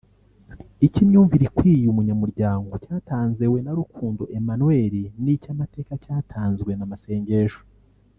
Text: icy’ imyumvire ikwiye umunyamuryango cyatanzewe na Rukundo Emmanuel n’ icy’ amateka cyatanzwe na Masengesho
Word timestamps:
icy’ 0.85 0.99
imyumvire 1.03 1.43
ikwiye 1.47 1.85
umunyamuryango 1.89 2.71
cyatanzewe 2.83 3.57
na 3.65 3.71
Rukundo 3.79 4.21
Emmanuel 4.37 4.93
n’ 5.23 5.25
icy’ 5.35 5.49
amateka 5.53 5.91
cyatanzwe 6.03 6.71
na 6.75 6.87
Masengesho 6.91 7.61